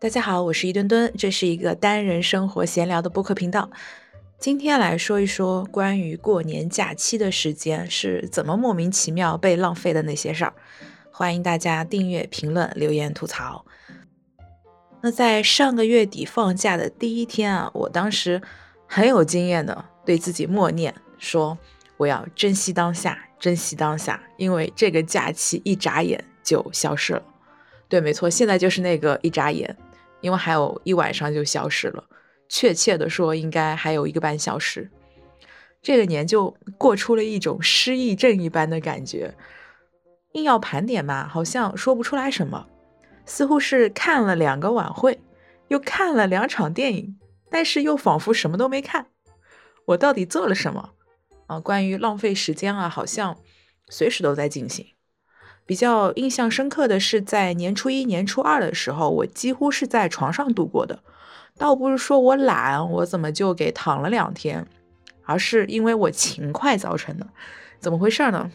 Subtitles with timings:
[0.00, 3.70] 大家好，我是一墩墩，这是一个单人生活闲聊的播客频道。
[4.38, 10.52] 今天来说一说关于过年假期的时间是怎么莫名其妙被浪费的那些事儿。
[11.10, 13.64] 欢迎大家订阅、评论、留言、吐槽。
[15.00, 18.42] 那在上个月底放假的第一天啊，我当时
[18.86, 21.56] 很有经验的对自己默念说
[21.96, 27.22] ：“我要珍惜当下，珍惜当下，因为这个假期一眨眼就消失了。”
[27.88, 29.74] 对，没错，现在就是那个一眨眼。
[30.24, 32.02] 因为还有一晚上就消失了，
[32.48, 34.90] 确切的说，应该还有一个半小时。
[35.82, 39.34] 这个年就过出了一种失忆症一般的感觉。
[40.32, 42.66] 硬要盘点嘛，好像说不出来什么，
[43.26, 45.20] 似乎是看了两个晚会，
[45.68, 47.18] 又看了两场电影，
[47.50, 49.08] 但是又仿佛什么都没看。
[49.84, 50.92] 我到底做了什么？
[51.48, 53.36] 啊，关于浪费时间啊，好像
[53.90, 54.86] 随时都在进行。
[55.66, 60.98] 比较印象深刻的是，在年初一、年初二的时候，我几乎是在床上度过的。
[61.56, 64.66] 倒不是说我懒，我怎么就给躺了两天，
[65.24, 67.26] 而是因为我勤快造成的。
[67.78, 68.50] 怎么回事呢？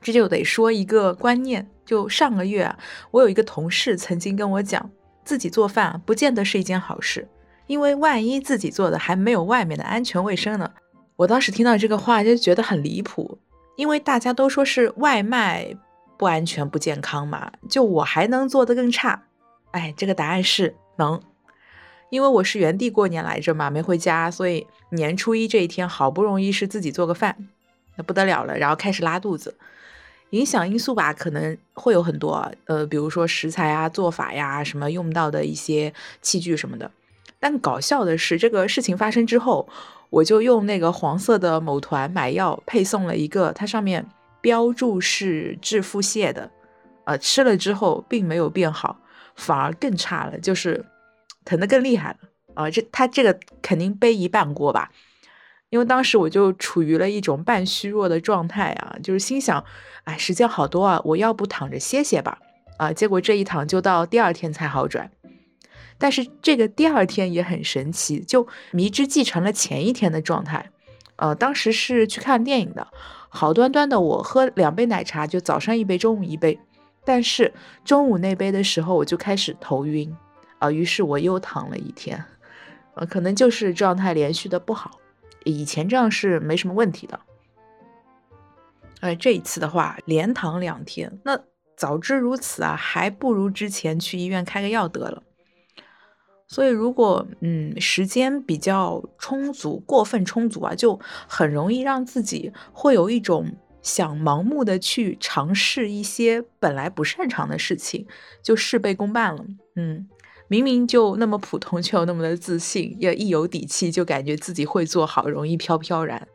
[0.00, 1.68] 这就得说一个观念。
[1.84, 2.74] 就上个月，
[3.10, 4.90] 我有一个同事曾经跟我讲，
[5.24, 7.28] 自己做饭不见得是一件好事，
[7.66, 10.70] 因为万一自己做的还没有外面的安全卫生呢。
[11.16, 13.38] 我当时听到这个话就觉得很离谱，
[13.76, 15.76] 因为大家都说是外卖。
[16.20, 17.50] 不安全不健康嘛？
[17.66, 19.22] 就我还能做得更差？
[19.70, 21.18] 哎，这个答案是能，
[22.10, 27.48] 因为我是原地过年来着嘛，没回家，所以年初一这一天好不容易是自己做个饭，
[27.96, 29.56] 那不得了了，然后开始拉肚子。
[30.32, 36.90] 影响因素吧，可能会有很多，呃，比如说食材啊、做法呀、什么用到的一些器具什么的。
[37.38, 39.66] 但搞笑的是，这个事情发生之后，
[40.10, 44.04] 我就用那个黄色的某团买药配送了一个，它上面。
[44.40, 46.50] 标注是治腹泻的，
[47.04, 48.98] 呃，吃了之后并没有变好，
[49.34, 50.84] 反而更差了，就是
[51.44, 52.18] 疼得更厉害了
[52.54, 52.70] 啊！
[52.70, 54.90] 这他这个肯定背一半锅吧，
[55.68, 59.64] 因为当时我就处于了一种半虚弱的状态啊，就是心想，
[60.04, 62.38] 哎，时间好多啊，我要不躺着歇歇吧？
[62.78, 65.10] 啊，结果这一躺就到第二天才好转，
[65.98, 70.70] 但是这个第二天也很神奇，就迷之继承了前一天的状态，
[71.16, 72.88] 呃，当时是去看电影的。
[73.30, 76.60] 好端端的，我喝两杯奶茶，就早上一杯，中午一杯。
[77.04, 77.54] 但是
[77.84, 80.14] 中午那杯的时候，我就开始头晕
[80.58, 82.22] 啊，于是我又躺了一天。
[82.94, 84.98] 呃，可能就是状态连续的不好，
[85.44, 87.18] 以前这样是没什么问题的。
[89.00, 91.38] 哎，这一次的话，连躺两天，那
[91.76, 95.22] 早知如此啊，还不如之前去医院开个药得了。
[96.52, 103.52] 所以，如果嗯时间比较充足，过分充足啊，就很容易让自己会有一种
[103.82, 108.04] 想盲目的去尝试一些本来不擅长的事情，
[108.42, 109.44] 就事倍功半了。
[109.76, 110.08] 嗯，
[110.48, 116.26] 明明就那么普通，却又那么的自信，也一有底气，就感觉自己会做好，容易飘飘然，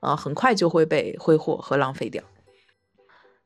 [0.00, 2.22] 呃，很快就会被挥霍和浪费掉。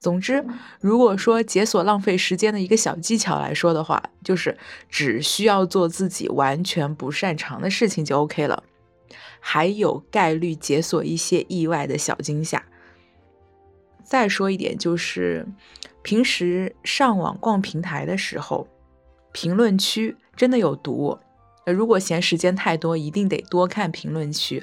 [0.00, 0.44] 总之，
[0.81, 4.56] 如果说解锁浪费时间的一个小技巧来说的话，就是
[4.88, 8.62] 只需要做自己完全不擅长的事情就 OK 了，
[9.41, 12.64] 还有概率解锁一些意外的小惊吓。
[14.04, 15.47] 再说一点，就是
[16.03, 18.69] 平时上网逛平台的时候，
[19.32, 21.19] 评论区真的有毒。
[21.66, 24.62] 如果嫌时间太多，一定得多看评论区，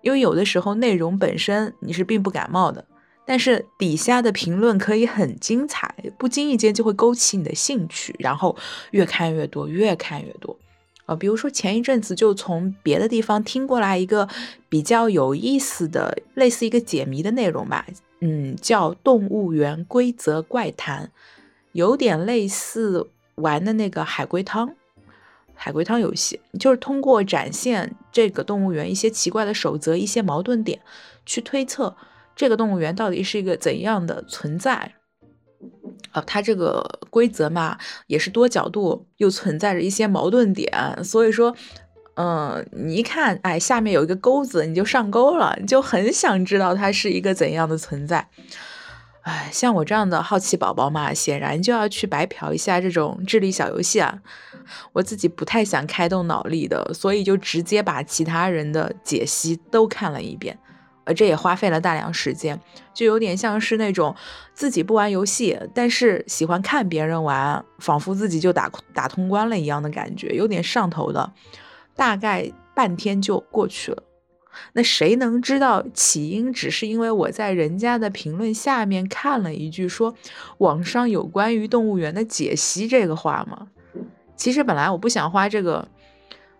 [0.00, 2.86] 因为有的时候内容本身你是并不感冒的。
[3.26, 8.56] 但是底下的评论可以很精彩，不经意间就会勾起你的兴趣，然后
[8.92, 10.56] 越看越多，越看越多。
[11.06, 14.28] 啊，比如说前一阵子就从别的地方听过来一个
[14.68, 17.86] 比较有意思的，类似一个解谜的内容吧，
[18.20, 21.06] 嗯，叫《动物园规则怪谈》，
[21.72, 24.74] 有点类似玩的那个海龟汤，
[25.54, 30.80] 海龟汤游戏，就是通过展现这个动物园一些奇怪的守则、一些矛盾点，
[31.24, 31.96] 去推测。
[32.36, 34.92] 这个动物园到底是一个怎样的存在？
[36.12, 40.70] 啊，它这个规则嘛，也是多角度，又存在着一些矛盾点，
[41.02, 41.56] 所以说，
[42.14, 48.28] 嗯，你一看，哎，下面有一个钩子，你就上钩了，你就很想知道它是一个怎样的存在。
[49.22, 54.18] 哎，像我这样的好奇宝宝嘛，显然就要去白嫖一下这种智力小游戏啊。
[54.92, 60.58] 我自己不太想开动脑力的，所以就直接把其他人的解析都看了一遍。
[61.06, 62.60] 呃，这也花费了大量时间，
[62.92, 64.14] 就有点像是那种
[64.52, 71.32] 自己不玩游戏，但是喜欢看别人玩，仿佛自己就打打通关了一样的感觉，有点上头的。
[71.94, 74.02] 大概半天就过去了。
[74.72, 80.14] 那谁能知道起因只是因为我在人家的评论下面看了一句说
[80.58, 83.68] 网上有关于动物园的解析这个话吗？
[84.34, 85.88] 其实本来我不想花这个。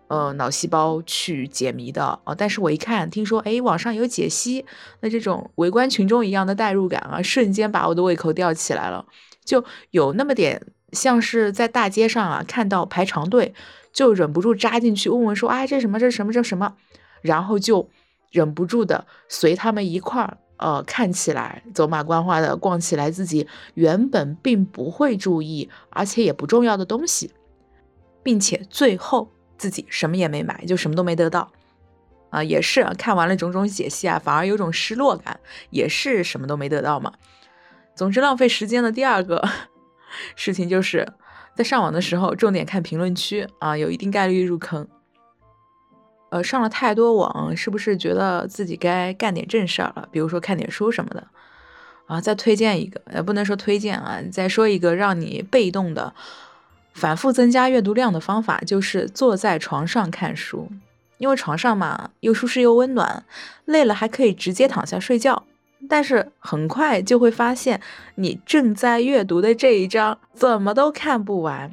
[0.07, 2.19] 呃，脑细胞去解谜的。
[2.23, 4.65] 啊，但是我一看，听说哎，网上有解析，
[5.01, 9.05] 那这种围观群众一样的代入感啊，瞬间把我的胃口吊起来了，
[9.43, 10.61] 就有那么点
[10.93, 13.53] 像是在大街上啊看到排长队，
[13.91, 16.75] 就忍不住扎进去问问说啊，这什么这什么这什么，
[17.21, 17.89] 然后就
[18.31, 27.31] 忍不住的随他们一块儿呃看起来走马观花的逛起来自己原本并不会注意而且也不重要的东西，
[28.23, 29.29] 并且最后。
[29.57, 31.51] 自己什么也没买，就什么都没得到，
[32.29, 35.39] 啊，也是看完了种种解析啊，反而有种失落感，
[35.69, 37.13] 也是什么都没得到嘛。
[37.95, 39.47] 总之，浪费时间的第二个
[40.35, 41.07] 事情就是
[41.55, 44.87] 在上网的时候，重点看评论区啊，有一定概率入坑。
[46.29, 50.07] 呃，上了太多网，是不是觉得自己该干点正事儿了？
[50.11, 51.25] 比如说看点书什么的
[52.05, 52.19] 啊。
[52.19, 56.13] 再推荐一个，呃，不能说推荐啊，再说一个让你被动的。
[56.97, 60.67] 反复增加阅读量的方法就是坐在床上看书，
[61.19, 63.23] 因为床上嘛又舒适又温暖，
[63.65, 65.43] 累了还可以直接躺下睡觉。
[65.87, 67.79] 但是很快就会发现，
[68.15, 71.71] 你正在阅读的这一章怎么都看不完，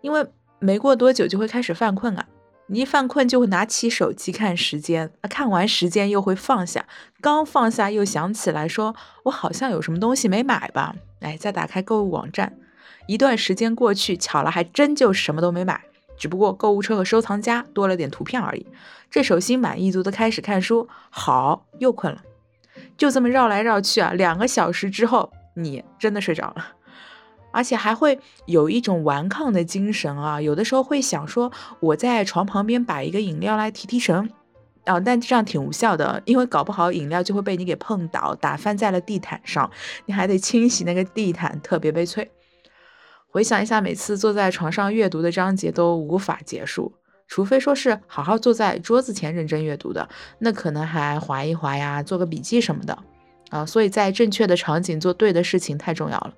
[0.00, 0.26] 因为
[0.58, 2.24] 没过多久就会开始犯困啊。
[2.68, 6.86] 你一犯困就会拿起手机看时间，看完时间又会放下，
[7.20, 10.94] 刚放下又想起来说，我好像有什么东西没买吧？
[11.20, 12.56] 哎，再打开购物网站。
[13.08, 15.80] 一段时间过去，巧了，还真就什么都没买，
[16.18, 18.66] 只不过购物车和收藏夹多了点图片而已。
[19.10, 22.20] 这手心满意足的开始看书，好，又困了，
[22.98, 26.66] 就这么绕来绕去啊，两个小时之后，你真的睡着了，
[27.50, 31.50] 而且还会有一种顽抗的精神啊，有的时候会想说，
[31.80, 34.30] 我在床旁边摆一个饮料来提提神，
[34.84, 39.70] 啊，但这样挺无效的，因为搞不好饮料就会被你给碰倒，打翻在了地毯上，
[40.04, 42.30] 你还得清洗那个地毯，特别悲催。
[43.30, 46.92] 回想一下，每次坐在床上阅读的章节都无法结束，
[47.26, 50.08] 除非说是好好坐在桌子前认真阅读的，
[50.38, 52.98] 那可能还划一划呀，做个笔记什么的
[53.50, 53.66] 啊。
[53.66, 56.34] 所以在正确的场景做对的事情太重要了。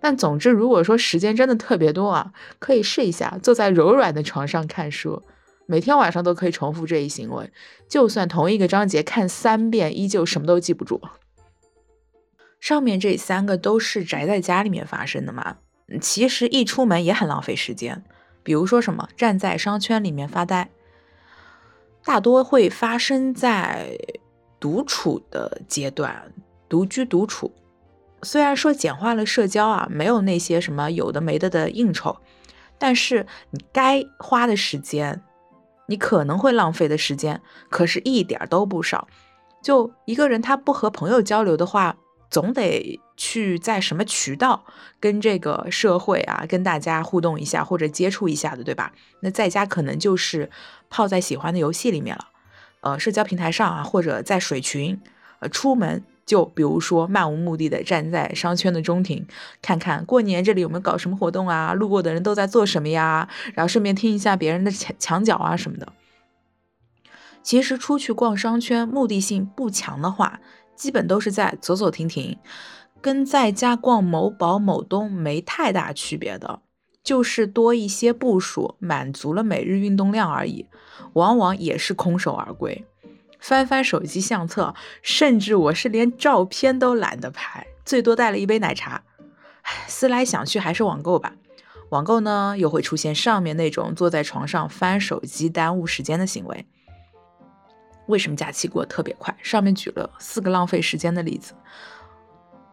[0.00, 5.22] 但总之，如果说时间真的特别多啊，可以试一下坐在柔软的床上看书，
[5.66, 7.50] 每天晚上都可以重复这一行为，
[7.88, 11.00] 就算同一个章节看三遍，依旧什么都记不住。
[12.58, 15.58] 上面这三个都是宅在家里面发生的吗？
[16.00, 18.02] 其实一出门也很浪费时间，
[18.42, 20.68] 比如说什么站在商圈里面发呆，
[22.04, 23.96] 大多会发生在
[24.58, 26.32] 独处的阶段，
[26.68, 27.54] 独居独处。
[28.22, 32.16] 虽然说简化了社交啊，没有那些什么有的没的的应酬，
[32.78, 35.22] 但是你该花的时间，
[35.86, 37.40] 你可能会浪费的时间，
[37.70, 39.06] 可是一点都不少。
[39.62, 41.96] 就一个人他不和朋友交流的话。
[42.30, 44.64] 总得去在什么渠道
[45.00, 48.92] 跟这个社会啊，跟大家互动一下或者接触一下的，对吧？
[49.20, 50.50] 那在家可能就是
[50.90, 52.28] 泡在喜欢的游戏里面了，
[52.80, 55.00] 呃，社交平台上啊，或者在水群，
[55.38, 59.26] 呃，出门就比如说漫无目的的站在商圈的中庭，
[59.62, 65.92] 看看过年这里有没有搞什么活动啊，路过的人都在做什么呀，然后顺便听一下别人的墙墙角啊什么的。
[67.42, 70.40] 其实出去逛商圈，目的性不强的话。
[70.76, 72.38] 基本都是在走走停停，
[73.00, 76.60] 跟在家逛某宝、某东没太大区别的，
[77.02, 80.66] 就是多一些步数，满足了每日运动量而已，
[81.14, 82.84] 往往也是空手而归。
[83.38, 89.02] 翻翻手机相册，甚至我是连照片都懒得拍，最多带了一杯奶茶。
[89.86, 91.34] 思来想去，还是网购吧。
[91.90, 96.66] 网购呢，又会出现上面那种坐在床上翻手机耽误时间的行为。
[98.06, 99.36] 为什么假期过得特别快？
[99.42, 101.54] 上面举了四个浪费时间的例子，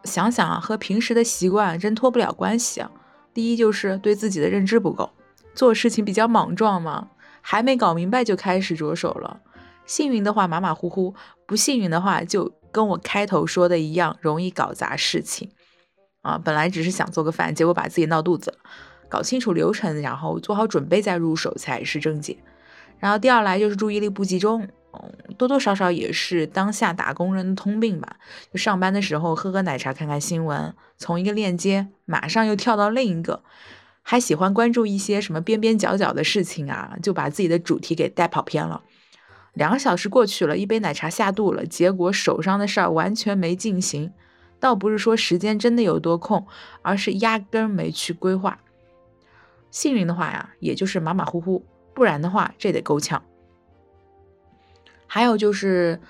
[0.04, 2.90] 想想啊，和平时的习惯真脱不了关系啊。
[3.32, 5.10] 第一就是对自己的认知不够，
[5.54, 7.08] 做事情比较莽撞嘛，
[7.40, 9.40] 还没搞明白就开始着手了。
[9.86, 11.14] 幸运的话马马虎虎，
[11.46, 15.50] 不幸运的话就跟我开头说的一样，容易搞砸事情
[16.22, 16.38] 啊。
[16.38, 18.56] 本来只是想做个饭，结果把自己闹肚子。
[19.08, 22.36] 搞清楚流程，然后做好准备再入手才是正解。
[22.98, 24.66] 然后第二来就是注意力不集中。
[25.38, 28.16] 多多少少也是当下打工人的通病吧。
[28.52, 33.42] 就上班的时候喝喝奶茶，看看新闻，从一个链接马上又跳到另一个，
[34.02, 38.82] 还喜欢关注一些什么边边角角的事情啊，就把自己的主题给带跑偏了。
[39.54, 44.12] 两个小时过去了，一杯奶茶下肚了，结果手上的事儿完全没进行。
[44.58, 46.46] 倒不是说时间真的有多空，
[46.82, 48.58] 而是压根没去规划。
[49.70, 53.22] 幸运的话呀，也就是马马虎虎，不然的话这得够呛。
[55.14, 56.00] 还有就是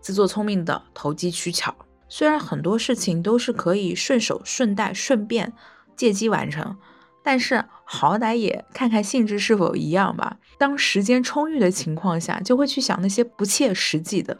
[0.00, 1.74] 自作聪明的投机取巧，
[2.08, 5.52] 虽然很多事情都是可以顺手顺带顺便
[5.96, 6.76] 借机完成，
[7.24, 10.36] 但是好歹也看看性质是否一样吧。
[10.58, 14.32] 当时间充裕的情况下，就会去想那些不切实际的，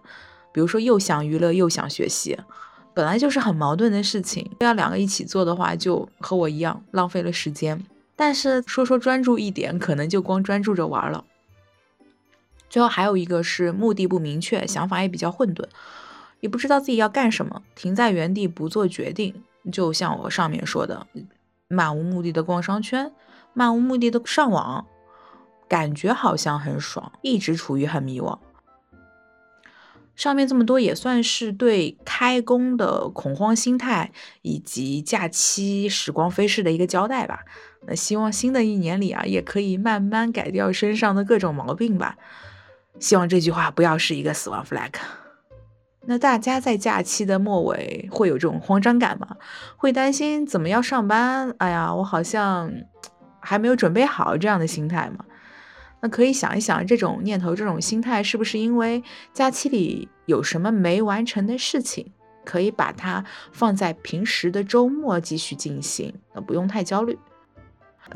[0.53, 2.39] 比如说又想娱乐又想学习，
[2.95, 4.49] 本来就是很矛盾的事情。
[4.61, 7.85] 要两个一起做的话，就和我一样浪费了时间。
[8.15, 11.25] 但是说说专注一点，可能就光专注着玩了。
[12.73, 15.67] 最后还有一个是目的不明确，想法也比较混沌，
[16.41, 19.45] 也不知道自己要干什么，停在原地不做决定。
[19.71, 21.07] 就像我上面说的，
[21.69, 23.13] 漫无目的的逛商圈，
[23.53, 24.87] 漫无目的的上网，
[25.69, 28.39] 感觉好像很爽，一直处于很迷惘。
[30.17, 37.41] 上面这么多也算是对开工的恐慌心态以及假期时光飞逝的一个交代吧。
[37.87, 42.17] 那希望新的一年里啊，也可以慢慢改掉身上的各种毛病吧。
[42.99, 44.93] 希望这句话不要是一个死亡 flag。
[46.05, 49.37] 那大家在假期的末尾会有这种慌张感吗？
[49.77, 51.55] 会担心怎么要上班？
[51.59, 52.73] 哎呀，我好像
[53.39, 55.25] 还没有准备好这样的心态吗？
[56.01, 62.13] 那可以想一想，这种念头、这种心态是不是因为假期里有什么没完成的事情，
[62.45, 66.13] 可以把它放在平时的周末继续进行？
[66.35, 67.17] 那不用太焦虑。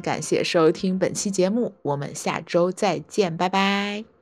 [0.02, 4.15] 感谢收听本期节目，我们下周再见，拜拜。